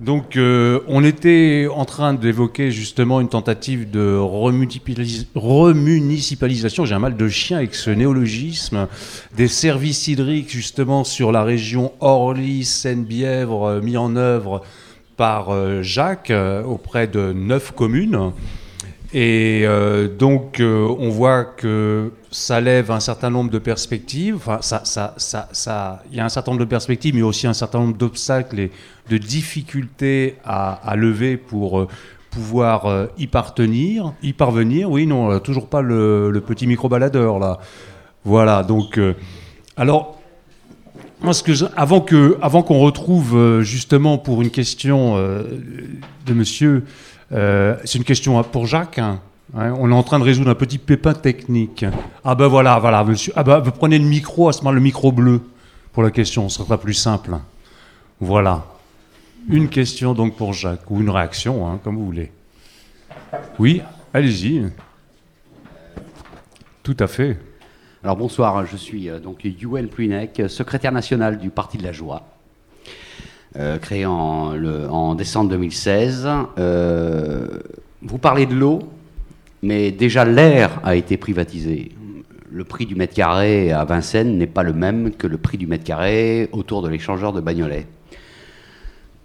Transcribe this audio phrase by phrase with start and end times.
[0.00, 7.16] Donc, euh, on était en train d'évoquer justement une tentative de remunicipalisation, j'ai un mal
[7.16, 8.88] de chien avec ce néologisme,
[9.36, 14.62] des services hydriques justement sur la région Orly-Seine-Bièvre, euh, mis en œuvre
[15.16, 16.32] par euh, Jacques
[16.66, 18.32] auprès de neuf communes.
[19.14, 19.66] Et
[20.18, 24.36] donc, on voit que ça lève un certain nombre de perspectives.
[24.36, 27.46] Enfin, ça, ça, ça, ça, il y a un certain nombre de perspectives, mais aussi
[27.46, 28.70] un certain nombre d'obstacles et
[29.10, 31.88] de difficultés à, lever pour euh,
[32.30, 34.14] pouvoir euh, y parvenir.
[34.22, 37.58] Y parvenir, oui, non, toujours pas le, petit micro-baladeur, là.
[38.24, 38.98] Voilà, donc...
[38.98, 39.14] Euh,
[39.76, 40.18] alors,
[41.76, 46.84] avant que, avant qu'on retrouve justement pour une question de monsieur,
[47.32, 48.98] c'est une question pour Jacques.
[48.98, 49.20] Hein.
[49.54, 51.84] on est en train de résoudre un petit pépin technique.
[52.24, 53.04] Ah ben voilà, voilà.
[53.34, 55.40] Ah ben, vous prenez le micro, à ce moment le micro bleu
[55.92, 57.36] pour la question, ce sera plus simple.
[58.20, 58.64] Voilà.
[59.48, 62.30] Une question donc pour Jacques, ou une réaction, hein, comme vous voulez.
[63.58, 63.82] Oui,
[64.14, 64.70] allez-y.
[66.82, 67.38] Tout à fait.
[68.02, 72.26] Alors bonsoir, je suis euh, donc Yuel Pluinec, secrétaire national du Parti de la Joie,
[73.56, 76.28] euh, créé en, décembre 2016.
[76.58, 77.46] Euh,
[78.00, 78.80] vous parlez de l'eau,
[79.62, 81.92] mais déjà l'air a été privatisé.
[82.50, 85.66] Le prix du mètre carré à Vincennes n'est pas le même que le prix du
[85.66, 87.86] mètre carré autour de l'échangeur de Bagnolet.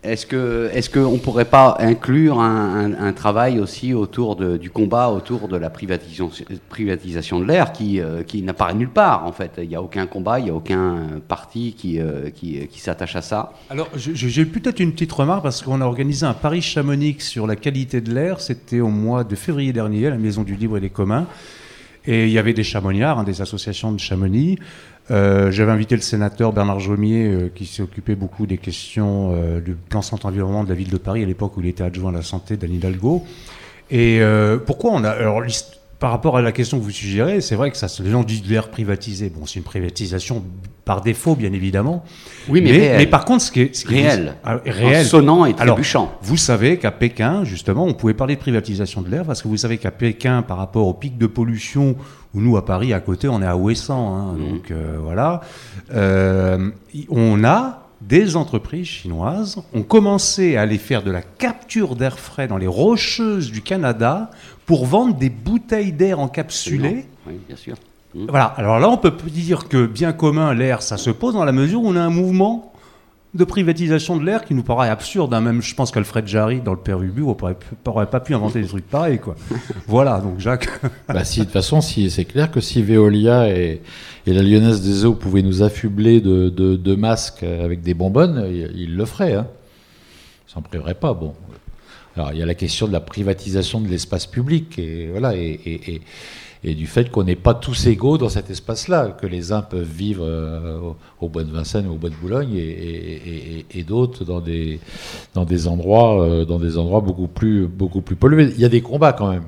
[0.03, 5.70] Est-ce que est-ce pourrait pas inclure un, travail aussi autour du combat autour de la
[5.70, 6.30] privatisation,
[6.70, 9.53] privatisation de l'air qui, euh, qui n'apparaît nulle part en fait?
[9.58, 13.16] Il n'y a aucun combat, il n'y a aucun parti qui, euh, qui, qui s'attache
[13.16, 13.53] à ça.
[13.70, 17.56] Alors j'ai peut-être une petite remarque parce qu'on a organisé un Paris Chamonix sur la
[17.56, 18.40] qualité de l'air.
[18.40, 21.25] C'était au mois de février dernier à la Maison du Libre et des Communs.
[22.08, 24.58] Et il y avait des chamoniards, hein, des associations de Chamonix.
[25.11, 29.59] Euh, j'avais invité le sénateur Bernard Jomier, euh, qui s'est occupé beaucoup des questions euh,
[29.59, 32.09] du plan centre environnement de la ville de Paris à l'époque où il était adjoint
[32.11, 33.25] à la santé d'Anne Hidalgo.
[33.89, 34.19] Et
[34.66, 35.11] pourquoi on a.
[35.11, 35.41] Alors,
[36.00, 38.47] par rapport à la question que vous suggérez, c'est vrai que ça, les gens disent
[38.47, 39.30] l'air privatisé.
[39.30, 40.44] Bon, c'est une privatisation
[40.85, 42.03] par défaut, bien évidemment.
[42.47, 46.13] Oui, mais, mais, par contre, ce qui est, ce réel, ah, réel, sonnant et trébuchant.
[46.22, 49.58] vous savez qu'à Pékin, justement, on pouvait parler de privatisation de l'air parce que vous
[49.58, 51.96] savez qu'à Pékin, par rapport au pic de pollution,
[52.34, 54.50] où nous à Paris, à côté, on est à Ouessant, hein, mmh.
[54.50, 55.41] donc euh, voilà,
[55.94, 56.69] euh,
[57.09, 62.47] on a des entreprises chinoises ont commencé à aller faire de la capture d'air frais
[62.47, 64.29] dans les rocheuses du Canada
[64.67, 67.05] pour vendre des bouteilles d'air encapsulées.
[67.25, 67.75] Oui, bien sûr.
[68.13, 68.25] Mmh.
[68.29, 68.45] Voilà.
[68.45, 71.81] Alors là, on peut dire que bien commun, l'air, ça se pose dans la mesure
[71.81, 72.73] où on a un mouvement
[73.33, 75.33] de privatisation de l'air qui nous paraît absurde.
[75.33, 75.39] Hein.
[75.39, 78.88] Même, je pense qu'Alfred Jarry, dans le Père Ubu, n'aurait pas pu inventer des trucs
[78.89, 79.19] pareils.
[79.19, 79.35] Quoi.
[79.88, 80.67] voilà, donc Jacques.
[81.07, 83.81] bah, si, de toute façon, si, c'est clair que si Veolia et,
[84.25, 88.45] la Lyonnaise des Eaux pouvaient nous affubler de, masques avec des bonbonnes,
[88.75, 89.35] ils, le feraient.
[89.35, 89.47] Hein.
[90.49, 91.13] Ils s'en priveraient pas.
[91.13, 91.34] Bon.
[92.33, 94.79] Il y a la question de la privatisation de l'espace public.
[94.79, 96.01] Et, voilà, et
[96.63, 99.88] et du fait qu'on n'est pas tous égaux dans cet espace-là, que les uns peuvent
[99.88, 100.79] vivre euh,
[101.22, 104.79] au bois de Vincennes ou au bois de Boulogne et, d'autres dans des,
[105.33, 108.51] dans, des endroits, euh, dans des endroits beaucoup plus, beaucoup plus pollués.
[108.55, 109.45] Il y a des combats quand même.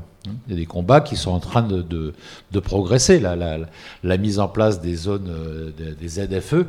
[0.48, 3.20] Il y a des combats qui sont en train de, de, progresser.
[3.20, 3.58] La, la,
[4.04, 6.66] la, mise en place des zones euh, des ZFE,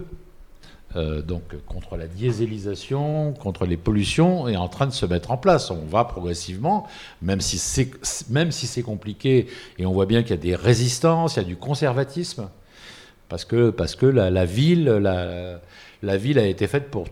[0.96, 5.36] euh, donc contre la dieselisation, contre les pollutions, est en train de se mettre en
[5.36, 5.70] place.
[5.70, 6.86] On va progressivement,
[7.22, 7.90] même si c'est
[8.50, 9.46] si compliqué,
[9.78, 12.48] et on voit bien qu'il y a des résistances, il y a du conservatisme,
[13.28, 15.60] parce que parce que la, ville la,
[16.02, 17.06] la ville a été faite pour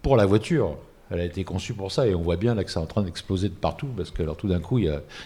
[0.00, 0.76] pour la voiture
[1.12, 3.02] elle a été conçue pour ça et on voit bien là que c'est en train
[3.02, 4.84] d'exploser de partout parce que alors tout d'un coup il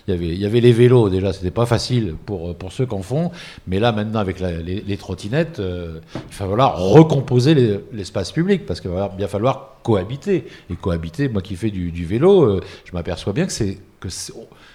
[0.08, 0.12] y,
[0.44, 1.08] avait, les vélos.
[1.08, 3.30] Déjà c'était pas facile pour, pour ceux qui en font
[3.66, 8.91] mais là maintenant avec les, trottinettes euh, il va falloir recomposer l'espace public parce qu'il
[8.91, 10.46] va bien falloir cohabiter.
[10.70, 14.08] Et cohabiter moi qui fais du, vélo euh, je m'aperçois bien que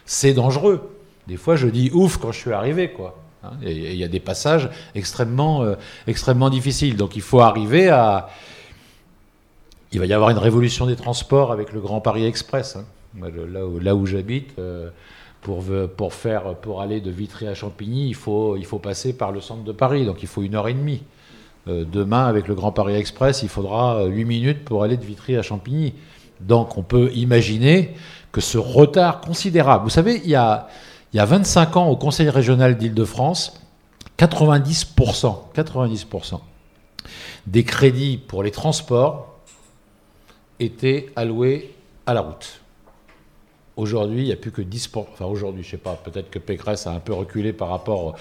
[0.06, 0.90] c'est dangereux.
[1.28, 3.52] Des fois je dis ouf quand je suis arrivé quoi hein.
[3.62, 5.76] il y a des passages extrêmement euh,
[6.08, 6.96] extrêmement difficiles.
[6.96, 8.30] Donc il faut arriver à
[9.92, 12.78] il va y avoir une révolution des transports avec le Grand Paris Express.
[12.78, 12.86] Hein.
[13.82, 14.90] Là où, j'habite, euh,
[15.42, 20.22] pour, aller de Vitry à Champigny, il faut, passer par le centre de Paris, donc
[20.22, 21.04] il faut une heure et demie.
[21.68, 25.36] Euh, demain, avec le Grand Paris Express, il faudra 8 minutes pour aller de Vitry
[25.36, 25.94] à Champigny.
[26.40, 27.94] Donc on peut imaginer
[28.32, 30.68] que ce retard considérable, vous savez, il y a,
[31.14, 33.62] il y a 25 ans au Conseil régional d'Île-de-France,
[34.18, 36.40] 90%, 90%
[37.48, 39.41] des crédits pour les transports
[40.62, 41.74] était alloué
[42.06, 42.62] à la route.
[43.76, 45.08] Aujourd'hui, il n'y a plus que 10%.
[45.12, 48.16] Enfin, aujourd'hui, je ne sais pas, peut-être que Pécresse a un peu reculé par rapport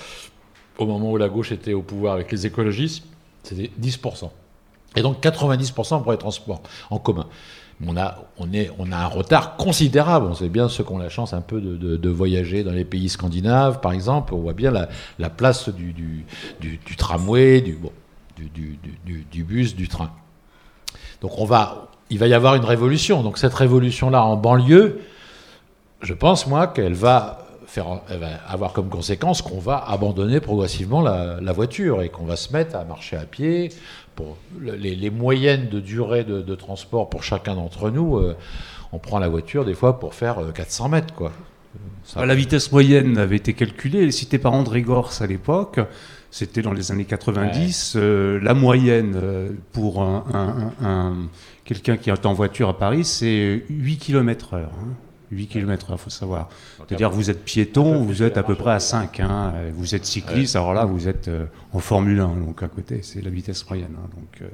[0.79, 3.05] au moment où la gauche était au pouvoir avec les écologistes.
[3.43, 4.31] C'était 10%.
[4.97, 7.27] Et donc 90% pour les transports en commun.
[7.87, 10.27] on a, on, est, on a un retard considérable.
[10.27, 12.85] On sait bien ceux qui ont la chance un peu de, de, voyager dans les
[12.85, 14.35] pays scandinaves, par exemple.
[14.35, 14.89] On voit bien la,
[15.19, 16.25] la place du, du,
[16.61, 17.93] du, du, tramway, du, bon,
[18.37, 20.11] du, bus, du train.
[21.21, 23.23] Donc on va, il va y avoir une révolution.
[23.23, 25.01] Donc cette révolution-là en banlieue,
[26.03, 27.47] je pense moi qu'elle va
[28.49, 32.75] avoir comme conséquence qu'on va abandonner progressivement la, la voiture et qu'on va se mettre
[32.75, 33.71] à marcher à pied,
[34.61, 38.37] les, moyennes de durée de, transport pour chacun d'entre nous, euh,
[38.93, 41.15] on prend la voiture des fois pour faire 400 euh, mètres.
[41.15, 41.33] Quoi.
[42.17, 45.81] La vitesse moyenne avait été calculée, citée par André Gors à l'époque.
[46.32, 47.94] C'était dans les années 90.
[47.96, 49.17] Euh, la moyenne
[49.72, 51.14] pour un,
[51.64, 54.72] quelqu'un qui est en voiture à Paris, c'est 8 km heure.
[55.31, 56.49] 8 km il faut savoir.
[56.78, 59.20] C'est-à-dire vous êtes piéton, vous êtes à peu près à 5.
[59.20, 59.52] Hein.
[59.75, 63.22] Vous êtes cycliste, alors là, vous êtes euh, en Formule 1, donc à côté, c'est
[63.22, 63.96] la vitesse moyenne.
[63.96, 64.08] Hein.
[64.17, 64.49] donc, euh.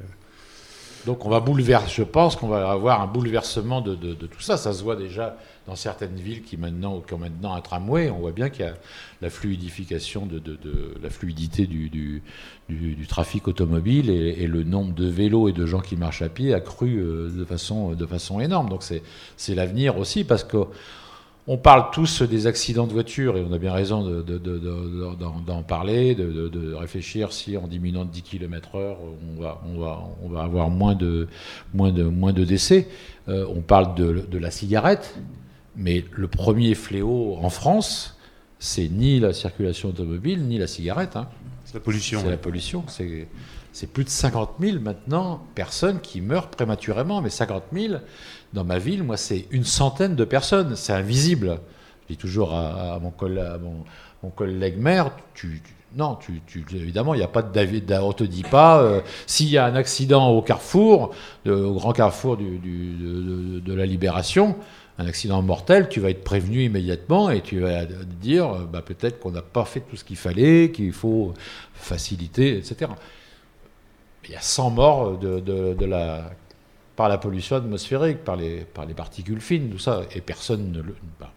[1.07, 4.57] Donc on va bouleverser, je pense qu'on va avoir un bouleversement de, de, tout ça.
[4.57, 5.37] Ça se voit déjà
[5.69, 8.11] dans certaines villes qui, maintenant, qui ont maintenant un tramway.
[8.11, 8.75] On voit bien qu'il y a
[9.23, 10.59] la fluidification de, de
[11.01, 11.89] la fluidité du,
[12.69, 16.53] du, trafic automobile et, le nombre de vélos et de gens qui marchent à pied
[16.53, 18.69] a cru euh, de, façon, de façon énorme.
[18.69, 20.59] Donc c'est l'avenir aussi parce que
[21.49, 24.03] on parle tous des accidents de voiture et on a bien raison
[25.47, 30.29] d'en parler, de, réfléchir si en diminuant de 10 km/h on va, on, va, on
[30.29, 31.29] va avoir de,
[31.75, 32.89] de, moins de décès.
[33.29, 35.19] Euh, on parle de, la cigarette,
[35.77, 38.19] mais le premier fléau en France,
[38.59, 41.15] c'est ni la circulation automobile ni la cigarette.
[41.15, 41.29] Hein.
[41.67, 42.21] C'est la pollution.
[42.23, 42.85] C'est la pollution.
[43.73, 47.21] C'est plus de 50 000 maintenant personnes qui meurent prématurément.
[47.21, 47.95] Mais 50 000,
[48.53, 50.77] dans ma ville, moi, c'est une centaine de personnes.
[50.77, 51.59] C'est invisible.
[52.03, 53.61] Je dis toujours à, mon, collègue,
[54.23, 55.61] mon, collègue maire, tu,
[55.97, 56.41] non, tu,
[56.73, 57.93] évidemment, il n'y a pas de David.
[58.01, 61.15] On te dit pas euh, s'il y a un accident au carrefour,
[61.47, 62.59] au grand carrefour du,
[63.61, 64.57] de, la Libération,
[64.99, 69.31] un accident mortel, tu vas être prévenu immédiatement et tu vas dire bah, peut-être qu'on
[69.31, 71.35] n'a pas fait tout ce qu'il fallait, qu'il faut
[71.75, 72.91] faciliter, etc.
[74.25, 75.19] Il y a 100 morts
[76.97, 80.81] par la pollution atmosphérique, par les, par les particules fines, tout ça, et personne ne
[80.81, 80.95] le.
[81.21, 81.31] Bah,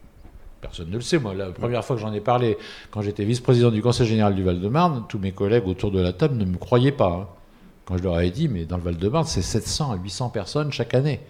[0.61, 1.19] personne ne le sait.
[1.19, 2.57] Moi, la première fois que j'en ai parlé,
[2.91, 6.37] quand j'étais vice-président du Conseil général du Val-de-Marne, tous mes collègues autour de la table
[6.37, 7.11] ne me croyaient pas.
[7.11, 7.27] Hein.
[7.85, 10.93] Quand je leur avais dit, mais dans le Val-de-Marne, c'est 700 à 800 personnes chaque
[10.93, 11.21] année.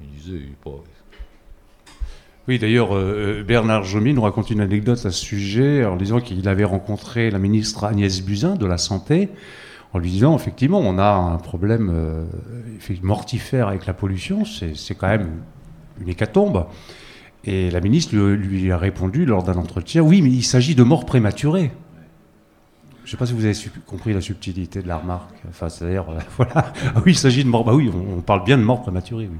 [0.00, 0.46] Ils disaient,
[2.48, 6.48] oui, d'ailleurs, euh, Bernard Jomy nous raconte une anecdote à ce sujet en disant qu'il
[6.48, 9.28] avait rencontré la ministre Agnès Buzyn de la Santé
[9.92, 12.24] en lui disant effectivement, on a un problème euh,
[13.02, 15.28] mortifère avec la pollution, c'est quand même
[16.00, 16.66] une hécatombe.
[17.44, 21.04] Et la ministre lui a répondu lors d'un entretien oui, mais il s'agit de morts
[21.04, 21.70] prématurées.
[23.08, 23.56] Je ne sais pas si vous avez
[23.86, 25.30] compris la subtilité de la remarque.
[25.48, 26.74] Enfin, c'est-à-dire, euh, voilà.
[26.94, 27.64] Ah oui, il s'agit de mort.
[27.64, 29.30] Bah oui, on, parle bien de mort prématurée.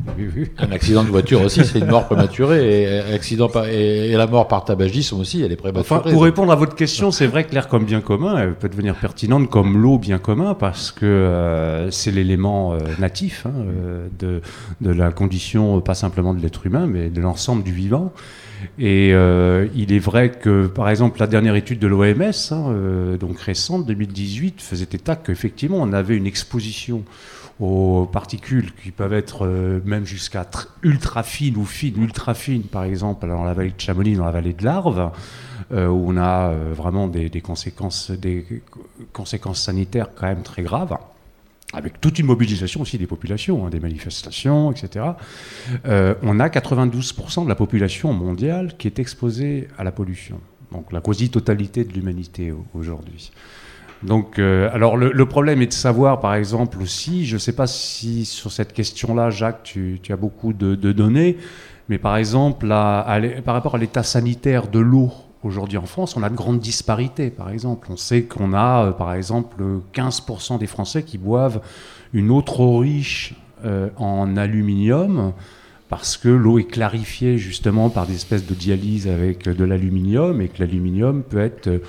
[0.57, 2.85] Un accident de voiture aussi, c'est une mort prématurée.
[2.85, 6.01] Et, accident et, la mort par tabagisme aussi, elle est prématurée.
[6.01, 8.71] Enfin, pour répondre à votre question, c'est vrai que l'air comme bien commun, elle peut
[8.71, 13.53] devenir pertinente comme l'eau bien commun parce que euh, c'est l'élément euh, natif hein,
[14.19, 14.41] de,
[14.81, 18.15] de la condition, pas simplement de l'être humain, mais de l'ensemble du vivant.
[18.79, 23.17] Et euh, il est vrai que, par exemple, la dernière étude de l'OMS, hein, euh,
[23.17, 27.05] donc récente, 2018, faisait état qu'effectivement, on avait une exposition
[27.61, 30.49] aux particules qui peuvent être euh, même jusqu'à
[30.83, 34.31] ultra fines ou fines, ultra fines, par exemple, dans la vallée de Chamonix, dans la
[34.31, 35.11] vallée de l'Arve,
[35.71, 38.63] où on a vraiment des, conséquences, des
[39.13, 40.97] conséquences sanitaires quand même très graves
[41.75, 45.05] avec toute une mobilisation aussi des populations, hein, des manifestations, etc.
[45.87, 50.41] Euh, on a 92% de la population mondiale qui est exposée à la pollution.
[50.73, 53.33] Donc la quasi-totalité de l'humanité aujourd'hui.
[54.03, 57.67] Donc, euh, alors le, problème est de savoir, par exemple aussi, je ne sais pas
[57.67, 61.37] si sur cette question-là, Jacques, tu, as beaucoup de, données,
[61.89, 65.11] mais par exemple, par rapport à l'état sanitaire de l'eau
[65.45, 67.89] Aujourd'hui en France, on a de grandes disparités, par exemple.
[67.91, 69.63] On sait qu'on a, euh, par exemple,
[69.95, 71.61] 15% des Français qui boivent
[72.13, 75.33] une eau trop riche euh, en aluminium
[75.89, 80.49] parce que l'eau est clarifiée justement par des espèces de dialyse avec de l'aluminium et
[80.49, 81.83] que l'aluminium peut être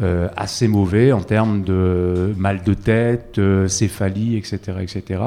[0.00, 4.78] euh, assez mauvais en termes de mal de tête, céphalie, etc.
[4.80, 5.20] etc.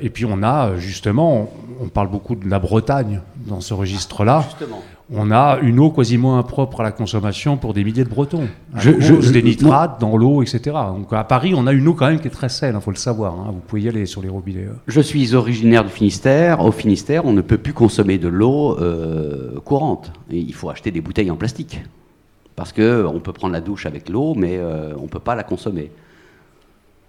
[0.00, 4.44] et puis on a justement, on parle beaucoup de la Bretagne dans ce registre-là
[5.10, 8.46] on a une eau quasiment impropre à la consommation pour des milliers de Bretons.
[8.74, 10.76] Je, je, des nitrates dans l'eau, etc.
[10.94, 12.80] Donc à Paris, on a une eau quand même qui est très saine, il hein,
[12.80, 13.32] faut le savoir.
[13.34, 13.46] Hein.
[13.52, 14.66] Vous pouvez y aller sur les robinets.
[14.70, 14.76] Hein.
[14.86, 16.62] Je suis originaire du Finistère.
[16.62, 20.12] Au Finistère, on ne peut plus consommer de l'eau euh, courante.
[20.30, 21.80] il faut acheter des bouteilles en plastique.
[22.54, 25.44] Parce qu'on peut prendre la douche avec l'eau, mais euh, on ne peut pas la
[25.44, 25.90] consommer.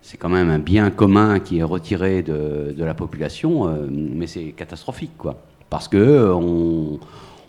[0.01, 4.53] c'est quand même un bien commun qui est retiré de, la population, euh, mais c'est
[4.55, 5.41] catastrophique, quoi.
[5.69, 6.99] Parce que on,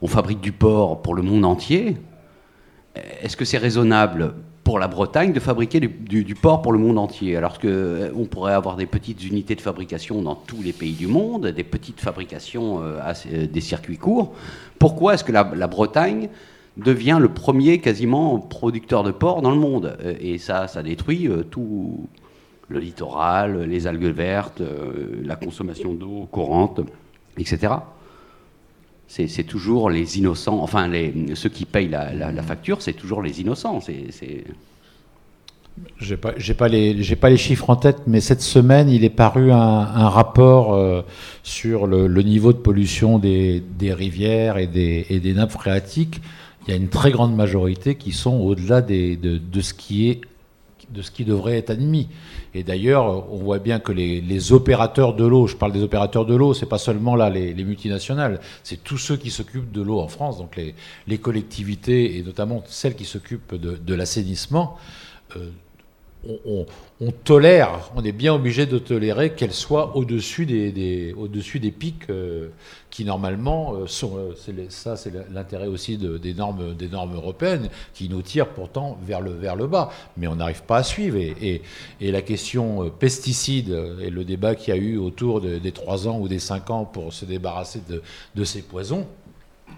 [0.07, 1.97] fabrique du porc pour le monde entier.
[3.23, 7.37] Est-ce que c'est raisonnable pour la Bretagne de fabriquer du, porc pour le monde entier,
[7.37, 11.07] alors qu'on euh, pourrait avoir des petites unités de fabrication dans tous les pays du
[11.07, 14.35] monde, des petites fabrications, euh, des circuits courts?
[14.79, 16.29] Pourquoi est-ce que la, Bretagne
[16.77, 19.97] devient le premier quasiment producteur de porc dans le monde?
[20.21, 22.09] Et ça, ça détruit tout,
[22.71, 26.81] le littoral, les algues vertes, euh, la consommation d'eau courante,
[27.37, 27.75] etc.
[29.13, 30.89] C'est toujours les innocents, enfin
[31.35, 33.81] ceux qui payent la, facture, c'est toujours les innocents.
[33.81, 34.45] C'est
[35.99, 41.03] j'ai pas, les, chiffres en tête, mais cette semaine, il est paru un, rapport euh,
[41.43, 46.21] sur le, niveau de pollution des, rivières et des, et des, nappes phréatiques.
[46.67, 50.21] Il y a une très grande majorité qui sont au-delà de, de, ce qui est
[50.91, 52.09] de ce qui devrait être admis.
[52.55, 56.35] Et d'ailleurs, on voit bien que les, opérateurs de l'eau, je parle des opérateurs de
[56.35, 60.09] l'eau, c'est pas seulement là les, multinationales, c'est tous ceux qui s'occupent de l'eau en
[60.09, 60.59] France, donc
[61.07, 64.79] les, collectivités et notamment celles qui s'occupent de, l'assainissement.
[65.37, 65.51] Euh,
[66.27, 72.11] on, tolère, on est bien obligé de tolérer qu'elle soit au-dessus des, au-dessus des pics
[72.11, 72.49] euh,
[72.91, 74.17] qui normalement euh, sont.
[74.17, 79.21] Euh, ça, c'est l'intérêt aussi des, normes, des normes européennes qui nous tirent pourtant vers
[79.21, 79.91] le, vers le bas.
[80.17, 81.17] Mais on n'arrive pas à suivre.
[81.17, 81.63] Et,
[82.01, 86.19] et, la question pesticides et le débat qu'il y a eu autour des 3 ans
[86.19, 88.03] ou des 5 ans pour se débarrasser de,
[88.35, 89.07] de ces poisons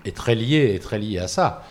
[0.04, 1.62] est très lié, est très lié à ça.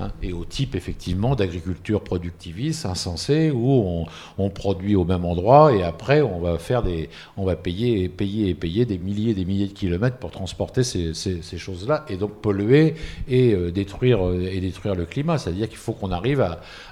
[0.00, 4.06] Hein, et au type effectivement d'agriculture productiviste, insensée, où
[4.38, 8.08] on, produit au même endroit et après on va faire des, on va payer et
[8.08, 11.12] payer et payer des milliers et des milliers de kilomètres pour transporter ces,
[11.58, 12.94] choses-là et donc polluer
[13.28, 15.36] et euh, détruire euh, et détruire le climat.
[15.36, 16.40] C'est-à-dire qu'il faut qu'on arrive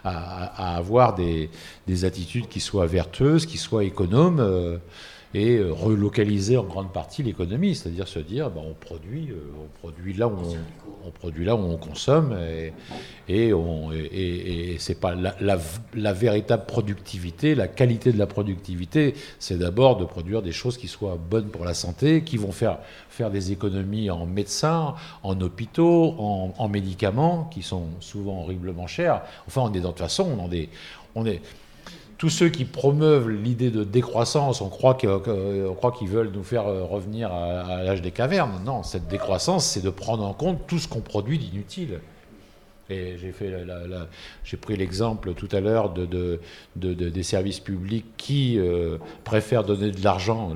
[0.05, 1.49] à, avoir des,
[2.05, 4.41] attitudes qui soient vertueuses, qui soient économes.
[4.41, 4.79] Euh,
[5.37, 9.29] et relocaliser en grande partie l'économie, c'est-à-dire se dire ben, on produit,
[9.63, 10.39] on produit là où
[11.05, 12.35] on, produit là où on consomme
[13.29, 13.53] et,
[14.79, 20.53] c'est pas la, véritable productivité, la qualité de la productivité, c'est d'abord de produire des
[20.53, 22.79] choses qui soient bonnes pour la santé, qui vont faire,
[23.11, 29.21] faire des économies en médecins, en hôpitaux, en, médicaments, qui sont souvent horriblement chers.
[29.47, 30.39] Enfin, on est dans, de toute façon,
[31.15, 31.41] on est
[32.19, 37.33] tous ceux qui promeuvent l'idée de décroissance, on croit qu'ils veulent nous faire euh, revenir
[37.33, 38.63] à, l'âge des cavernes.
[38.65, 42.01] Non, cette décroissance, c'est de prendre en compte tout ce qu'on produit d'inutile.
[42.89, 43.53] Et j'ai fait
[44.45, 46.41] j'ai pris l'exemple tout à l'heure de,
[46.77, 50.53] des services publics qui euh, préfèrent donner de l'argent.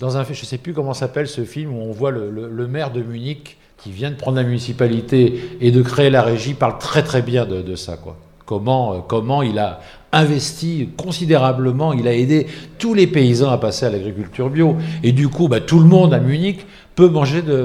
[0.00, 2.90] Dans un, je ne sais plus comment s'appelle ce film où on voit le, maire
[2.90, 7.04] de Munich qui vient de prendre la municipalité et de créer la régie parle très
[7.04, 8.16] très bien de, ça quoi.
[8.44, 9.80] Comment, euh, comment il a
[10.12, 12.46] investi considérablement, il a aidé
[12.78, 14.76] tous les paysans à passer à l'agriculture bio.
[15.02, 17.60] Et du coup, bah, tout le monde à Munich peut manger des,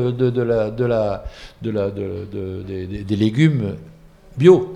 [3.16, 3.75] légumes
[4.38, 4.74] bio.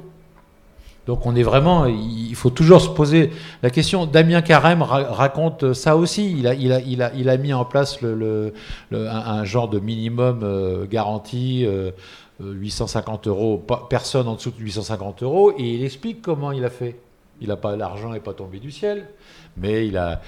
[1.08, 3.32] Donc on est vraiment, il faut toujours se poser
[3.64, 4.06] la question.
[4.06, 6.32] Damien Carême raconte ça aussi.
[6.38, 8.00] Il a, a, mis en place
[8.92, 11.66] un, genre de minimum euh, garanti.
[12.40, 16.70] 850 euh, euros, personne en dessous de 850 euros, et il explique comment il a
[16.70, 16.96] fait.
[17.42, 19.08] Il pas l'argent n'est pas tombé du ciel,
[19.58, 20.22] mais il a,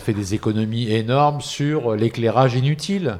[0.00, 3.18] fait des économies énormes sur l'éclairage inutile.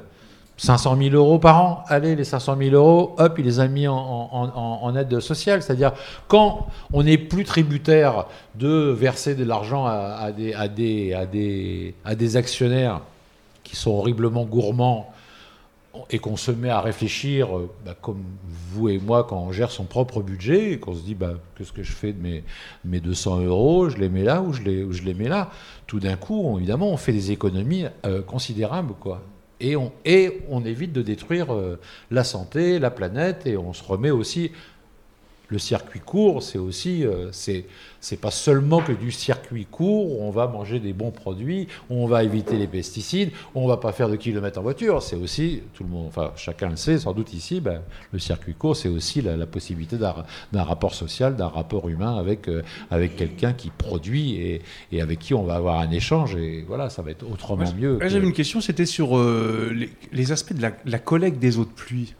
[0.58, 3.86] 500 000 euros par an, allez, les 500 000 euros, hop, il les a mis
[3.86, 5.62] en, aide sociale.
[5.62, 5.92] C'est-à-dire,
[6.28, 11.12] quand on n'est plus tributaire de verser de l'argent à des
[12.36, 13.02] actionnaires
[13.64, 15.12] qui sont horriblement gourmands
[16.10, 18.22] et qu'on se met à réfléchir, euh, bah, comme
[18.72, 21.72] vous et moi, quand on gère son propre budget, et qu'on se dit bah, qu'est-ce
[21.72, 22.44] que je fais de mes,
[22.84, 25.50] mes 200 euros, je les mets là ou je les, je les mets là,
[25.86, 28.94] tout d'un coup, évidemment, on fait des économies euh, considérables.
[28.98, 29.22] Quoi.
[29.60, 33.82] Et, on, et on évite de détruire euh, la santé, la planète, et on se
[33.82, 34.50] remet aussi
[35.48, 40.30] le circuit court, c'est aussi, euh, c'est pas seulement que du circuit court où on
[40.30, 43.92] va manger des bons produits, où on va éviter les pesticides, où on va pas
[43.92, 45.02] faire de kilomètres en voiture.
[45.02, 47.80] C'est aussi, tout le monde, enfin chacun le sait, sans doute ici, ben,
[48.12, 52.62] le circuit court, c'est aussi la, possibilité d'un rapport social, d'un rapport humain avec, euh,
[52.90, 56.34] avec quelqu'un qui produit et, et, avec qui on va avoir un échange.
[56.34, 57.98] Et voilà, ça va être autrement mieux.
[58.02, 59.72] J'avais une question, c'était sur euh,
[60.12, 62.14] les, aspects de la, la collecte des eaux de pluie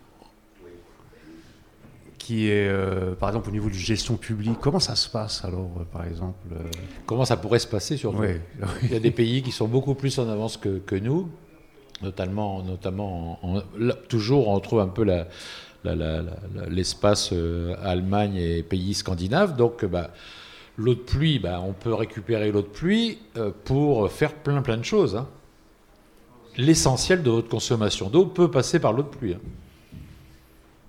[2.27, 4.59] qui est, euh, par exemple, au niveau de gestion publique.
[4.61, 6.65] Comment ça se passe alors, euh, par exemple euh?
[7.07, 8.25] Comment ça pourrait se passer surtout?
[8.83, 11.29] Il y a des pays qui sont beaucoup plus en avance que, que nous,
[12.03, 13.39] notamment, notamment
[14.09, 15.07] toujours on trouve un peu
[16.69, 17.33] l'espace
[17.83, 19.55] Allemagne et pays scandinaves.
[19.57, 20.11] Donc, bah,
[20.79, 24.77] L'eau de pluie, ben, on peut récupérer l'eau de pluie euh, pour faire plein plein
[24.77, 25.17] de choses.
[25.17, 25.27] hein.
[26.59, 29.35] L'essentiel de votre consommation d'eau peut passer par l'eau de pluie.
[29.35, 29.41] hein.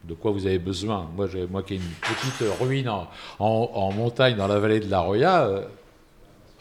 [0.07, 3.07] De quoi vous avez besoin Moi, j'ai- moi qui ai une petite ruine en,
[3.39, 5.65] en- en montagne dans la vallée de la Roya, euh,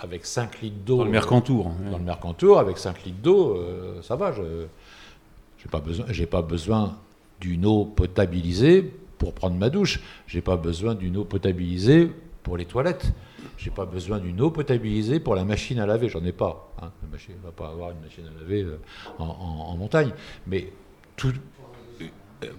[0.01, 0.99] avec 5 litres d'eau.
[0.99, 1.69] Dans le Mercantour.
[1.87, 4.33] euh, Dans le Mercantour, avec 5 litres d'eau, euh, ça va.
[4.33, 6.97] Je n'ai pas besoin, j'ai pas besoin
[7.41, 8.83] d'une eau potabilisée
[9.19, 10.01] pour prendre ma douche.
[10.27, 12.11] J'ai pas besoin d'une eau potabilisée
[12.43, 13.13] pour les toilettes.
[13.59, 16.09] J'ai pas besoin d'une eau potabilisée pour la machine à laver.
[16.09, 16.69] J'en ai pas.
[16.83, 16.91] Hein.
[17.03, 18.79] La machine, on va pas avoir une machine à laver euh,
[19.19, 20.11] en, en- en montagne.
[20.47, 20.71] Mais
[21.17, 21.33] tout,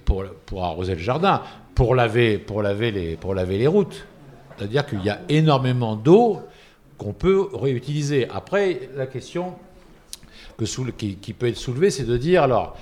[0.06, 1.42] pour, arroser le jardin,
[1.76, 4.06] pour laver, pour laver, les, pour laver les routes.
[4.58, 6.40] C'est-à-dire qu'il y a énormément d'eau
[6.98, 8.28] qu'on peut réutiliser.
[8.30, 9.56] Après, la question
[10.58, 12.76] que qui, peut être soulevée, c'est de dire, alors,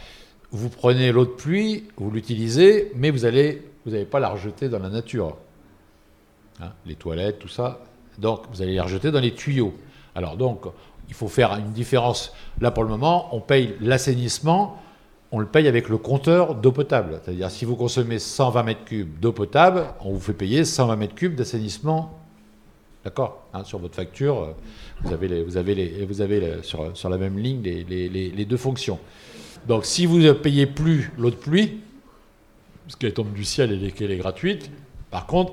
[0.51, 4.69] vous prenez l'eau de pluie, vous l'utilisez, mais vous allez, vous n'allez pas la rejeter
[4.69, 5.35] dans la nature.
[6.61, 7.81] Hein, les toilettes, tout ça.
[8.17, 9.73] Donc, vous allez les rejeter dans les tuyaux.
[10.15, 10.61] Alors, donc,
[11.09, 12.33] il faut faire une différence.
[12.61, 14.81] Là, pour le moment, on paye l'assainissement,
[15.35, 17.19] on le paye avec le compteur d'eau potable.
[17.21, 21.13] C'est-à-dire, si vous consommez 120 mètres cubes d'eau potable, on vous fait payer 120 mètres
[21.13, 22.17] cubes d'assainissement.
[23.03, 24.53] D'accord Hein, Sur votre facture, euh,
[25.03, 25.57] vous avez, les, vous
[26.21, 28.97] avez, les, sur, la même ligne les, deux fonctions.
[29.67, 31.81] Donc, si vous ne payez plus l'eau de pluie,
[32.85, 34.71] parce qu'elle tombe du ciel et qu'elle est gratuite,
[35.11, 35.51] par contre,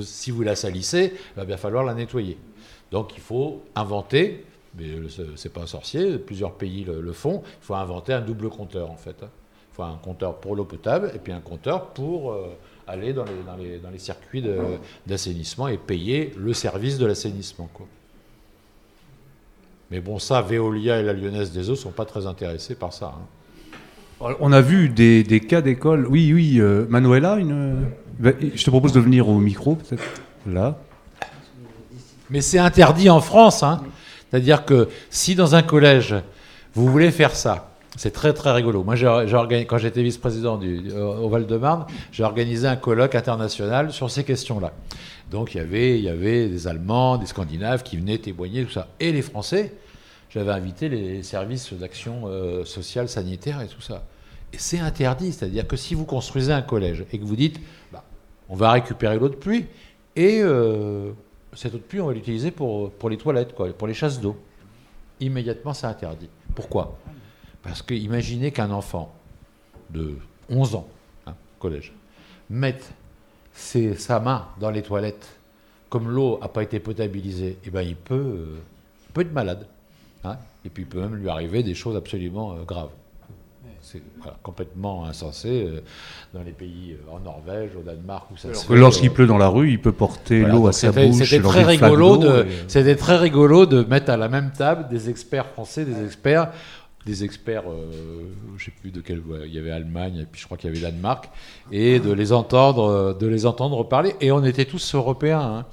[0.00, 2.38] si vous la salissez, il va bien falloir la nettoyer.
[2.90, 4.46] Donc il faut inventer,
[4.78, 8.20] mais ce n'est pas un sorcier, plusieurs pays le, le font, il faut inventer un
[8.20, 9.16] double compteur en fait.
[9.22, 9.28] hein.
[9.72, 12.46] Il faut un compteur pour l'eau potable et puis un compteur pour euh,
[12.86, 14.44] aller dans les, dans les- dans les circuits
[15.06, 17.68] d'assainissement et payer le service de l'assainissement.
[19.90, 22.92] Mais bon, ça, Veolia et la Lyonnaise des Eaux ne sont pas très intéressés par
[22.92, 23.14] ça.
[23.16, 24.34] hein.
[24.40, 26.06] On a vu des, des cas d'école.
[26.08, 27.86] Oui, oui, euh, Manuela, une...
[28.18, 30.02] bah, je te propose de venir au micro, peut-être.
[30.46, 30.78] Là.
[32.30, 33.62] Mais c'est interdit en France.
[33.62, 33.82] hein.
[34.34, 36.12] C'est-à-dire que si dans un collège,
[36.72, 38.82] vous voulez faire ça, c'est très très rigolo.
[38.82, 44.72] Moi, quand j'étais vice-président du- au Val-de-Marne, j'ai organisé un colloque international sur ces questions-là.
[45.30, 48.72] Donc il y, avait, il y avait des Allemands, des Scandinaves qui venaient témoigner, tout
[48.72, 48.88] ça.
[48.98, 49.72] Et les Français,
[50.30, 54.02] j'avais invité les services d'action euh, sociale, sanitaire et tout ça.
[54.52, 55.32] Et c'est interdit.
[55.32, 57.60] C'est-à-dire que si vous construisez un collège et que vous dites,
[57.92, 58.02] bah,
[58.48, 59.66] on va récupérer l'eau de pluie
[60.16, 61.12] et euh,
[61.54, 64.36] cette eau de pluie, on va l'utiliser pour, les toilettes, pour les chasses d'eau.
[65.20, 66.28] Immédiatement, c'est interdit.
[66.54, 66.98] Pourquoi?
[67.62, 69.14] Parce que imaginez qu'un enfant
[69.90, 70.16] de
[70.50, 70.88] 11 ans,
[71.26, 71.92] hein, collège,
[72.50, 72.92] mette
[73.54, 75.38] sa main dans les toilettes,
[75.88, 78.58] comme l'eau n'a pas été potabilisée, et ben il peut, euh,
[79.12, 79.66] peut être malade.
[80.24, 82.90] hein, et puis il peut même lui arriver des choses absolument euh, graves.
[83.94, 85.80] C'est voilà, complètement insensé euh,
[86.34, 89.12] dans les pays, euh, en Norvège, au Danemark, où ça se Que fait, Lorsqu'il euh,
[89.12, 91.28] pleut dans la rue, il peut porter voilà, l'eau à sa bouche.
[91.28, 92.46] C'était très rigolo de,
[92.90, 96.50] et- très rigolo de mettre à la même table des experts français, des experts,
[97.06, 98.24] des experts, euh,
[98.56, 100.70] je sais plus de quel, ouais, il y avait Allemagne et puis je crois qu'il
[100.70, 101.30] y avait Danemark,
[101.70, 104.14] et de les entendre, de les entendre parler.
[104.20, 105.40] Et on était tous européens.
[105.40, 105.64] hein.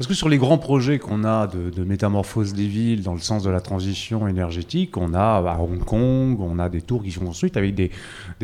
[0.00, 3.42] Parce que sur les grands projets qu'on a de, métamorphose des villes dans le sens
[3.42, 7.26] de la transition énergétique, on a à Hong Kong, on a des tours qui sont
[7.26, 7.90] construites avec des,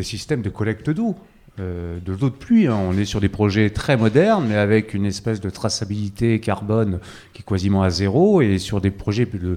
[0.03, 1.15] systèmes de collecte d'eau,
[1.59, 2.67] euh, de l'eau de pluie.
[2.67, 2.77] hein.
[2.79, 7.01] On est sur des projets très modernes, mais avec une espèce de traçabilité carbone
[7.33, 9.57] qui est quasiment à zéro, et sur des projets de-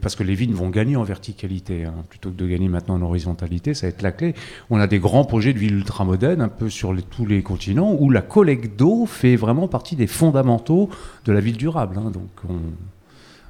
[0.00, 3.02] parce que les villes vont gagner en verticalité hein, plutôt que de gagner maintenant en
[3.02, 4.34] horizontalité, ça va être la clé.
[4.70, 7.94] On a des grands projets de villes ultramodernes un peu sur les- tous les continents
[7.98, 10.88] où la collecte d'eau fait vraiment partie des fondamentaux
[11.26, 11.96] de la ville durable.
[11.98, 12.10] hein.
[12.10, 12.54] Donc on,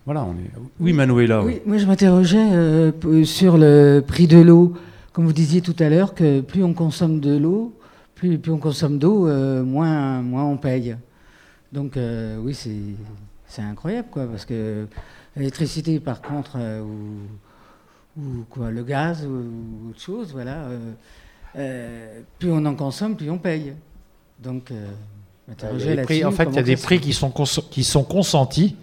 [0.06, 0.50] voilà, on est.
[0.80, 1.42] Oui, Manuela.
[1.44, 4.74] Oui, moi je m'interrogeais euh, sur le prix de l'eau.
[5.12, 7.74] Comme vous disiez tout à l'heure, que plus on consomme de l'eau,
[8.14, 10.96] plus, plus on consomme d'eau, euh, moins, moins on paye.
[11.72, 12.70] Donc euh, oui, c'est
[13.46, 14.86] c'est incroyable, quoi, parce que
[15.40, 20.78] l'électricité, par contre, euh, ou, ou quoi, le gaz ou, ou autre chose, voilà, euh,
[21.56, 23.74] euh, plus on en consomme, plus on paye.
[24.38, 24.72] Donc,
[25.48, 27.32] là-dessus, en fait, il y a des prix qui sont,
[27.70, 28.76] qui sont consentis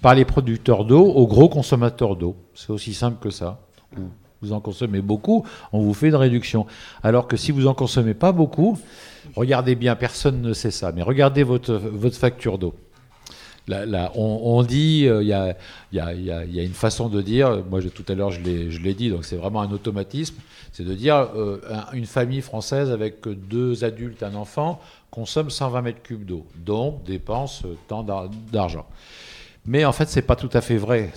[0.00, 2.36] par les producteurs d'eau aux gros consommateurs d'eau.
[2.54, 3.60] C'est aussi simple que ça.
[4.40, 6.66] Vous en consommez beaucoup, on vous fait une réduction.
[7.02, 8.78] Alors que si vous en consommez pas beaucoup,
[9.36, 12.74] regardez bien, personne ne sait ça, mais regardez votre, votre facture d'eau.
[13.68, 15.54] On, dit, il y, a,
[16.64, 19.70] une façon de dire, moi tout à l'heure je l'ai dit, donc c'est vraiment un
[19.70, 20.36] automatisme,
[20.72, 25.82] c'est de dire euh, un- une famille française avec deux adultes, un enfant, consomme 120
[25.82, 28.86] mètres cubes d'eau, donc dépense euh, tant d'ar- d'argent.
[29.64, 31.12] Mais en fait, c'est pas tout à fait vrai.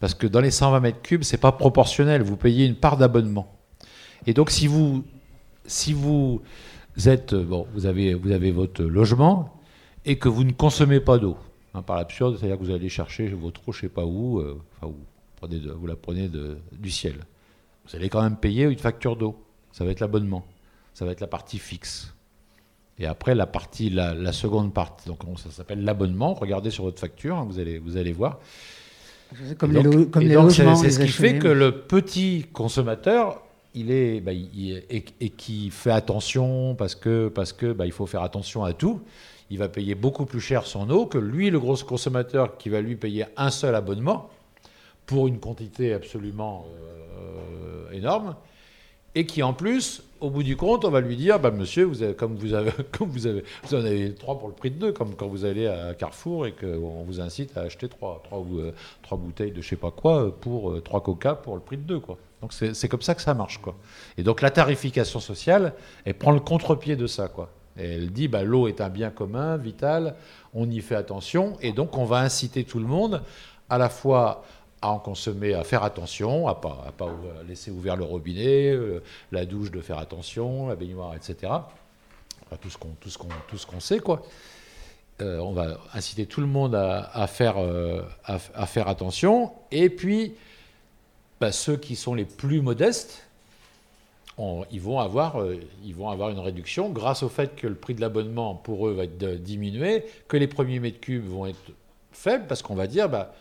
[0.00, 2.22] Parce que dans les 120 mètres cubes, c'est pas proportionnel.
[2.22, 3.50] Vous payez une part d'abonnement.
[4.26, 5.02] Et donc, si vous,
[5.64, 6.42] si vous
[7.06, 9.54] êtes, euh, bon, avez, vous avez votre logement
[10.04, 11.38] et que vous ne consommez pas d'eau.
[11.74, 14.56] Hein, par l'absurde, c'est-à-dire que vous allez chercher votre eau, je sais pas où, euh,
[14.76, 15.00] enfin, vous,
[15.36, 17.16] prenez de- vous la prenez de- du ciel.
[17.88, 19.36] Vous allez quand même payer une facture d'eau.
[19.72, 20.44] Ça va être l'abonnement.
[20.94, 22.14] Ça va être la partie fixe.
[23.00, 26.32] Et après, la partie, la, la seconde partie, donc ça s'appelle l'abonnement.
[26.34, 28.38] Regardez sur votre facture, hein, vous, allez, vous allez voir.
[29.58, 30.76] Comme Et les, donc- lo- comme et les donc, c'est- logements.
[30.76, 33.42] C'est ce qui fait que le petit consommateur,
[33.74, 37.90] il est, bah, il- et, et qui fait attention parce que parce que bah, il
[37.92, 39.00] faut faire attention à tout.
[39.54, 42.80] Il va payer beaucoup plus cher son eau que lui, le gros consommateur, qui va
[42.80, 44.28] lui payer un seul abonnement
[45.06, 48.34] pour une quantité absolument euh, énorme,
[49.14, 52.02] et qui en plus, au bout du compte, on va lui dire, bah, monsieur, vous
[52.02, 54.76] avez, comme vous avez, comme vous avez, vous en avez trois pour le prix de
[54.80, 58.40] deux, comme quand vous allez à Carrefour et qu'on vous incite à acheter trois, trois,
[58.40, 58.72] euh,
[59.04, 61.82] trois bouteilles de je sais pas quoi pour euh, trois coca pour le prix de
[61.82, 62.18] deux, quoi.
[62.42, 63.76] Donc c'est comme ça que ça marche, quoi.
[64.18, 67.50] Et donc la tarification sociale, elle prend le contre-pied de ça, quoi.
[67.76, 70.14] Et elle dit, bah, l'eau est un bien commun, vital,
[70.52, 73.22] on y fait attention, et donc on va inciter tout le monde
[73.68, 74.44] à la fois
[74.84, 77.08] à en consommer, à faire attention, à pas, pas
[77.48, 81.52] laisser ouvert le robinet, euh, la douche de faire attention, la baignoire, etc.
[82.60, 84.22] Tout ce qu'on tout ce qu'on tout ce qu'on sait quoi.
[85.22, 90.34] Euh, on va inciter tout le monde à, faire euh, à faire attention et puis
[91.40, 93.23] bah, ceux qui sont les plus modestes
[94.38, 97.74] on- ils, vont avoir, euh, ils vont avoir une réduction grâce au fait que le
[97.74, 101.46] prix de l'abonnement pour eux va être de- diminué, que les premiers mètres cubes vont
[101.46, 101.70] être
[102.12, 103.32] faibles, parce qu'on va dire, bah,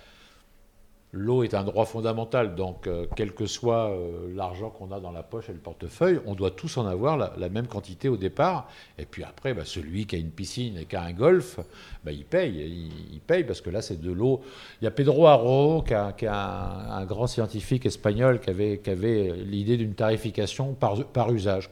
[1.13, 5.11] l'eau est un droit fondamental, donc euh, quel que soit euh, l'argent qu'on a dans
[5.11, 8.67] la poche et le portefeuille, on doit tous en avoir la, même quantité au départ.
[8.97, 11.59] Et puis après, bah, celui qui a une piscine et qui a un golf,
[12.03, 12.89] bah, il paye.
[13.11, 14.41] Il, paye parce que là, c'est de l'eau.
[14.81, 19.77] Il y a Pedro Arro, qui, est un, grand scientifique espagnol, qui avait, avait l'idée
[19.77, 21.69] d'une tarification par, usage.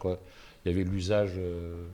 [0.63, 1.33] Il y avait l'usage.
[1.39, 1.87] euh,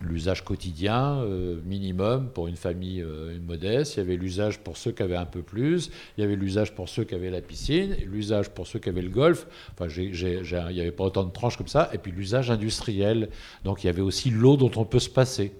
[0.00, 4.90] L'usage quotidien euh, minimum pour une famille euh, modeste, il y avait l'usage pour ceux
[4.90, 7.94] qui avaient un peu plus, il y avait l'usage pour ceux qui avaient la piscine,
[8.10, 11.04] l'usage pour ceux qui avaient le golf, enfin j'ai- j'ai- j'ai- il n'y avait pas
[11.04, 13.28] autant de tranches comme ça, et puis l'usage industriel,
[13.62, 15.52] donc il y avait aussi l'eau dont on peut se passer.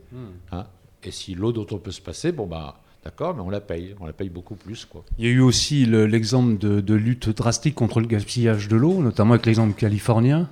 [0.52, 0.66] hein.
[1.04, 3.94] Et si l'eau dont on peut se passer, bon bah d'accord, mais on la paye,
[4.00, 4.84] on la paye beaucoup plus.
[4.84, 5.04] Quoi.
[5.18, 8.76] Il y a eu aussi le- l'exemple de, de lutte drastique contre le gaspillage de
[8.76, 10.48] l'eau, notamment avec l'exemple californien.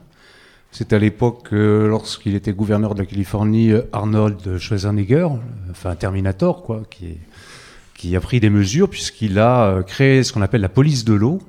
[0.72, 5.28] C'était à l'époque, lorsqu'il était gouverneur de la Californie, euh, Arnold Schwarzenegger,
[5.70, 10.62] enfin Terminator, quoi, qui, a pris des mesures puisqu'il a euh, créé ce qu'on appelle
[10.62, 11.40] la police de l'eau,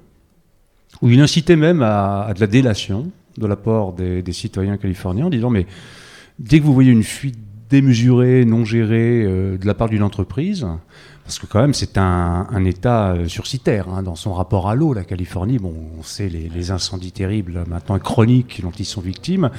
[1.01, 5.25] où il incitait même à, de la délation de la part des, des citoyens californiens
[5.25, 5.65] en disant mais
[6.37, 10.67] dès que vous voyez une fuite démesurée, non gérée euh, de la part d'une entreprise,
[11.25, 14.75] parce que quand même c'est un, un État euh, sursitaire hein, dans son rapport à
[14.75, 14.93] l'eau.
[14.93, 19.01] La Californie, bon, on sait les, les incendies terribles euh, maintenant chroniques dont ils sont
[19.01, 19.49] victimes,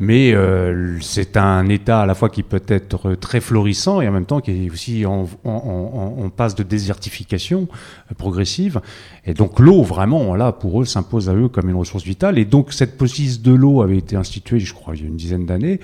[0.00, 4.12] mais euh, c'est un État à la fois qui peut être très florissant et en
[4.12, 7.68] même temps qui est aussi en, en- en- en passe de désertification
[8.16, 8.80] progressive.
[9.24, 12.38] Et donc l'eau, vraiment, là, pour eux, s'impose à eux comme une ressource vitale.
[12.38, 15.16] Et donc cette police de l'eau avait été instituée, je crois, il y a une
[15.16, 15.78] dizaine d'années.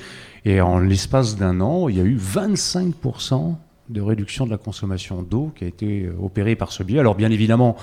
[0.45, 3.57] Et en l'espace d'un an, il y a eu 25%
[3.89, 6.99] de réduction de la consommation d'eau qui a été euh, opérée par ce biais.
[6.99, 7.77] Alors bien évidemment,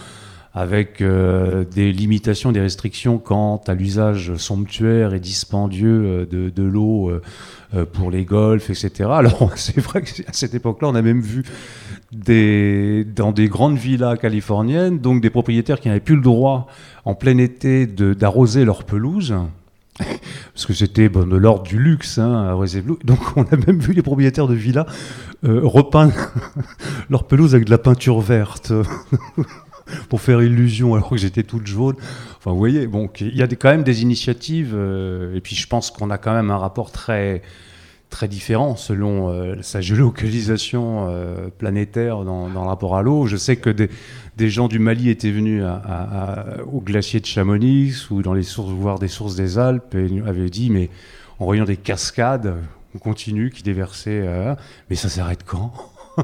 [0.54, 7.12] avec euh, des limitations, des restrictions quant à l'usage somptuaire et dispendieux euh, de, l'eau
[7.91, 9.10] pour les golfs, etc.
[9.12, 11.44] Alors c'est vrai qu'à cette époque-là, on a même vu
[12.12, 16.68] des, dans des grandes villas californiennes, donc des propriétaires qui n'avaient plus le droit
[17.04, 19.36] en plein été d'arroser leur pelouse.
[19.98, 23.00] Parce que c'était de l'ordre du luxe hein, à Réseblou.
[23.04, 24.86] Donc on a même vu les propriétaires de villas
[25.46, 26.14] euh, repeindre
[27.10, 28.74] leur pelouse avec de la peinture verte
[30.10, 31.96] pour faire illusion alors que j'étais toute jaune.
[32.38, 35.68] Enfin vous voyez, bon, il y a quand même des initiatives euh, et puis je
[35.68, 37.42] pense qu'on a quand même un rapport très
[38.10, 41.08] très différent selon euh, sa géolocalisation
[41.58, 43.28] planétaire dans, dans le rapport à l'eau.
[43.28, 43.90] Je sais que des,
[44.38, 45.63] des gens du Mali étaient venus
[46.71, 50.50] au glacier de Chamonix ou dans les sources, voir des sources des Alpes et avaient
[50.50, 50.89] dit, mais
[51.39, 52.56] en voyant des cascades,
[52.95, 54.56] on continue, qui déversaient, euh,
[54.89, 55.74] mais ça s'arrête quand?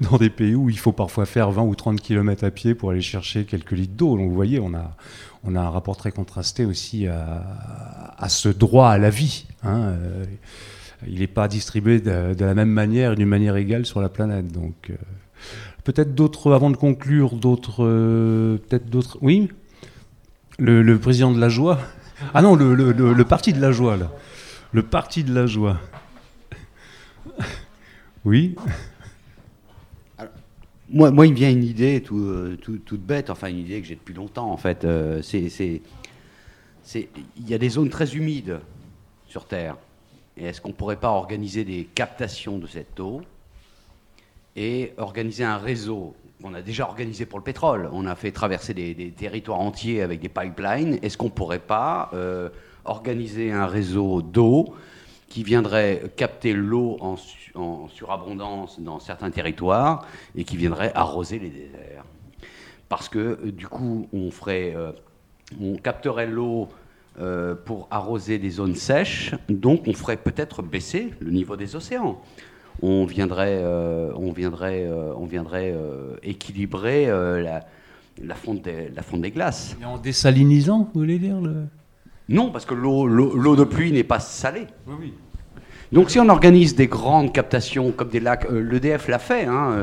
[0.00, 2.90] Dans des pays où il faut parfois faire 20 ou 30 km à pied pour
[2.90, 4.16] aller chercher quelques litres d'eau.
[4.16, 4.96] Donc vous voyez, on a,
[5.42, 9.46] on a un rapport très contrasté aussi à, ce droit à la vie.
[9.64, 9.80] hein.
[9.80, 10.24] Euh,
[11.06, 14.50] il n'est pas distribué de, la même manière d'une manière égale sur la planète.
[14.52, 14.94] Donc, euh,
[15.84, 19.18] peut-être d'autres, avant de conclure, d'autres, euh, peut-être d'autres.
[19.20, 19.48] Oui,
[20.58, 21.78] le, président de la joie.
[22.32, 24.10] Ah non, le, parti de la joie là.
[24.72, 25.78] Le parti de la joie.
[28.24, 28.54] Oui.
[30.90, 33.86] Moi, moi, il me vient une idée euh, tout- toute bête, enfin une idée que
[33.86, 34.84] j'ai depuis longtemps en fait.
[34.84, 35.80] Euh, c'est-
[36.92, 38.60] il y a des zones très humides
[39.26, 39.76] sur Terre.
[40.36, 43.22] Et est-ce qu'on ne pourrait pas organiser des captations de cette eau
[44.56, 48.74] et organiser un réseau qu'on a déjà organisé pour le pétrole On a fait traverser
[48.74, 50.98] des, territoires entiers avec des pipelines.
[51.02, 52.50] Est-ce qu'on ne pourrait pas euh,
[52.84, 54.74] organiser un réseau d'eau
[55.28, 57.16] qui viendrait capter l'eau en,
[57.88, 62.04] surabondance dans certains territoires et qui viendrait arroser les déserts?
[62.88, 64.30] Parce que euh, du coup, on.
[64.48, 64.92] Euh,
[65.60, 66.68] on capterait l'eau
[67.64, 72.20] pour arroser des zones sèches, donc on ferait peut-être baisser le niveau des océans.
[72.86, 75.74] On viendrait, euh, on viendrait, euh, on viendrait
[76.22, 77.64] équilibrer la,
[78.22, 79.74] la, fonte des, la fonte des glaces.
[79.80, 81.64] Et en désalinisant, vous voulez dire le...
[82.28, 84.66] Non, parce que l'eau de pluie n'est pas salée.
[84.86, 85.14] Oui, oui.
[85.92, 89.76] Donc si on organise des grandes captations comme des lacs, l'EDF l'a fait, hein,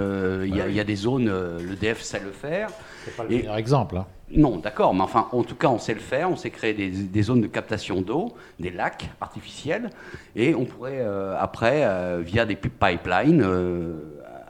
[0.45, 2.69] il y, a des zones, l'EDF sait le faire.
[3.05, 3.97] C'est pas le meilleur exemple.
[3.97, 4.05] Hein.
[4.33, 6.29] Non, d'accord, mais enfin, en tout cas, on sait le faire.
[6.29, 9.89] On sait créer des, zones de captation d'eau, des lacs artificiels,
[10.35, 13.93] et on pourrait euh, après, euh, via des pipelines, euh,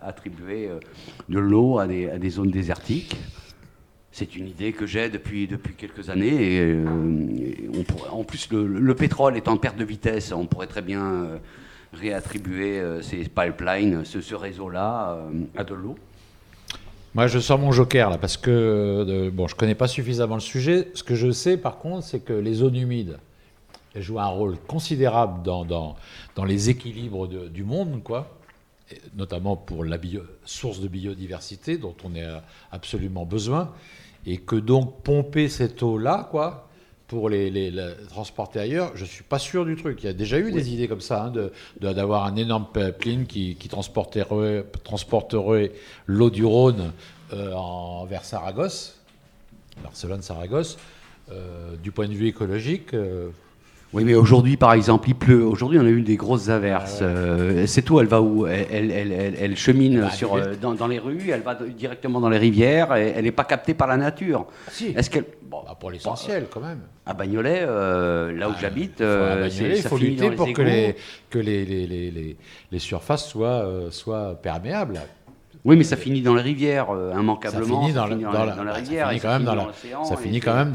[0.01, 0.69] attribuer
[1.29, 3.17] de l'eau à des, zones désertiques.
[4.11, 6.57] C'est une idée que j'ai depuis, depuis quelques années.
[6.57, 6.83] Et,
[7.73, 10.31] on pourrait, en plus, le, pétrole est en perte de vitesse.
[10.31, 11.39] On pourrait très bien
[11.93, 15.17] réattribuer ces pipelines, ce réseau-là,
[15.55, 15.95] à de l'eau.
[17.13, 20.41] Moi, je sors mon joker là parce que euh, bon, je connais pas suffisamment le
[20.41, 20.91] sujet.
[20.93, 23.17] Ce que je sais, par contre, c'est que les zones humides
[23.97, 28.37] jouent un rôle considérable dans, dans, les équilibres du monde, quoi,
[29.15, 29.97] notamment pour la
[30.45, 33.73] source de biodiversité dont on a absolument besoin,
[34.25, 36.69] et que donc pomper cette eau-là, quoi,
[37.11, 37.73] pour les,
[38.07, 40.01] transporter ailleurs, je ne suis pas sûr du truc.
[40.01, 41.33] Il y a déjà eu des idées comme ça, hein,
[41.81, 45.73] d'avoir un énorme pipeline qui, qui transporterait, transporterait
[46.05, 46.93] l'eau du Rhône
[47.33, 48.97] euh, en, vers Saragosse,
[49.83, 50.77] Barcelone-Saragosse.
[51.31, 53.29] Euh, du point de vue écologique, euh,
[53.93, 55.45] oui, mais aujourd'hui, par exemple, il pleut.
[55.45, 56.99] Aujourd'hui, on a eu des grosses averses.
[57.01, 57.99] Ah euh, c'est tout.
[57.99, 61.55] Elle va où elle, elle, elle, chemine bah, sur, euh, dans, les rues, elle va
[61.55, 64.45] directement dans les rivières, et elle n'est pas captée par la nature.
[64.71, 64.93] Si.
[64.95, 65.25] Est-ce qu'elle.
[65.43, 66.79] Bon, bah, pour l'essentiel, quand même.
[67.05, 70.95] À Bagnolet, euh, là où bah, j'habite, il faut lutter pour que, les,
[71.29, 72.37] que les, les, les,
[72.71, 75.01] les, surfaces soient, soient perméables.
[75.65, 76.87] Oui, mais ça finit dans les rivières,
[77.19, 77.81] immanquablement.
[77.81, 79.07] Ça finit dans, la, dans, la, rivière.
[79.07, 79.71] Ça finit quand même dans la,
[80.05, 80.71] ça finit quand même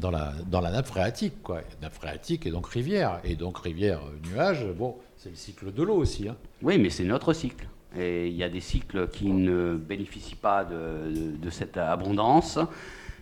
[0.00, 1.60] dans la, dans nappe phréatique, quoi.
[1.80, 3.20] Nappe phréatique et donc rivière.
[3.22, 6.28] Et donc rivière, euh, nuage, bon, c'est le cycle de l'eau aussi.
[6.28, 6.36] Hein.
[6.62, 7.68] Oui, mais c'est notre cycle.
[7.96, 12.58] Et il y a des cycles qui ne bénéficient pas de, de, cette abondance,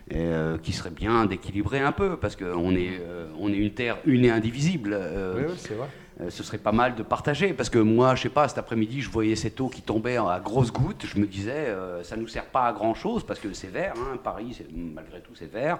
[0.09, 3.73] et, euh, qui serait bien d'équilibrer un peu, parce qu'on est, euh, on est une
[3.73, 4.97] terre une et indivisible.
[5.35, 5.87] oui, oui c'est vrai.
[6.29, 9.09] ce serait pas mal de partager, parce que moi, je sais pas, cet après-midi, je
[9.09, 12.67] voyais cette eau qui tombait à grosses gouttes, je me disais, ça nous sert pas
[12.67, 15.79] à grand-chose, parce que c'est vert, hein, Paris, malgré tout, c'est vert.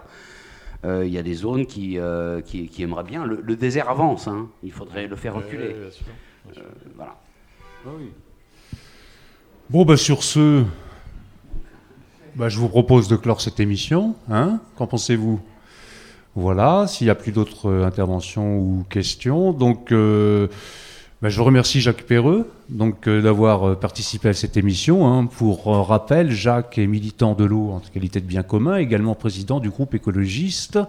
[0.85, 3.25] Euh, il y a des zones qui, euh, qui, aimeraient bien.
[3.25, 4.47] Le, désert avance, hein.
[4.63, 5.75] il faudrait le faire reculer.
[5.75, 5.89] Euh,
[6.95, 7.15] voilà.
[7.85, 7.89] Ah
[9.69, 10.63] bon, bah, sur ce,
[12.35, 14.15] bah, je vous propose de clore cette émission.
[14.29, 15.41] Hein Qu'en pensez-vous?
[16.35, 19.51] Voilà, s'il n'y a plus d'autres interventions ou questions.
[19.51, 19.93] Donc.
[21.21, 25.05] Ben, je remercie Jacques Perreux donc euh, d'avoir euh, participé à cette émission.
[25.05, 25.25] Hein.
[25.25, 29.59] Pour euh, rappel, Jacques est militant de l'eau en qualité de bien commun, également président
[29.59, 30.79] du groupe écologiste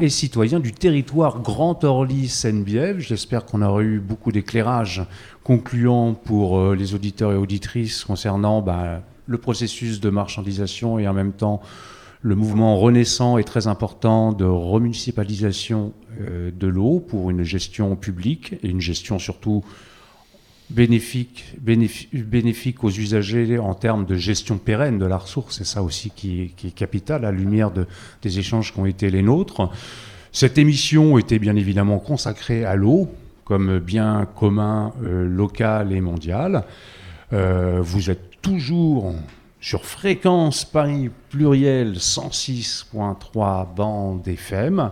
[0.00, 3.00] et citoyen du territoire Grand Orly Seine-Bièvre.
[3.00, 5.04] J'espère qu'on aura eu beaucoup d'éclairages
[5.44, 11.32] concluants pour les auditeurs et auditrices concernant ben, le processus de marchandisation et en même
[11.32, 11.60] temps
[12.22, 18.68] le mouvement renaissant est très important de remunicipalisation de l'eau pour une gestion publique et
[18.68, 19.64] une gestion surtout
[20.70, 25.58] bénéfique, bénéfique, aux usagers en termes de gestion pérenne de la ressource.
[25.58, 27.86] C'est ça aussi qui est, capital à la lumière de,
[28.22, 29.70] des échanges qui ont été les nôtres.
[30.32, 33.08] Cette émission était bien évidemment consacrée à l'eau
[33.44, 36.64] comme bien commun euh, local et mondial.
[37.32, 39.14] Euh, vous êtes toujours
[39.58, 44.90] sur fréquence Paris pluriel 106.3 bande FM.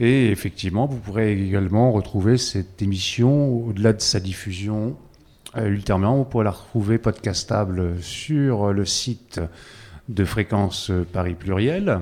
[0.00, 4.96] Et effectivement, vous pourrez également retrouver cette émission au-delà de sa diffusion
[5.56, 6.16] euh, ultérieurement.
[6.16, 9.42] Vous pourrez la retrouver podcastable sur le site
[10.08, 12.00] de fréquence Paris pluriel,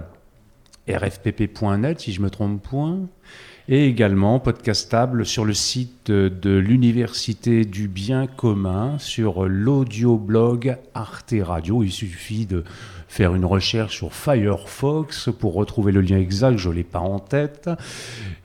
[0.88, 3.00] rfpp.net si je me trompe point
[3.68, 11.82] et également podcastable sur le site de l'Université du Bien commun sur l'audioblog Arte Radio.
[11.82, 12.64] Il suffit de
[13.08, 17.18] faire une recherche sur Firefox pour retrouver le lien exact, je ne l'ai pas en
[17.18, 17.68] tête.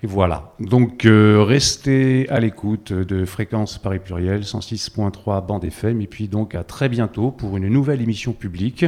[0.04, 0.54] Et voilà.
[0.60, 6.54] Donc euh, restez à l'écoute de Fréquence Paris Pluriel 106.3 bande FM et puis donc
[6.54, 8.86] à très bientôt pour une nouvelle émission publique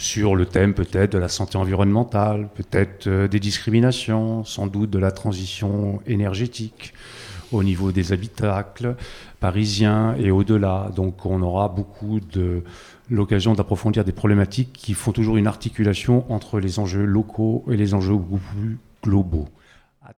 [0.00, 4.98] sur le thème peut-être de la santé environnementale, peut-être euh, des discriminations, sans doute de
[4.98, 6.94] la transition énergétique.
[7.52, 8.94] au niveau des habitacles
[9.40, 10.90] parisiens et au-delà.
[10.94, 12.62] Donc on aura beaucoup de
[13.10, 17.92] l'occasion d'approfondir des problématiques qui font toujours une articulation entre les enjeux locaux et les
[17.92, 19.48] enjeux beaucoup plus globaux.